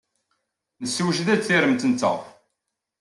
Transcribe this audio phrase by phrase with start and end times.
[0.81, 2.17] Nessewjed-d tiremt-nteɣ.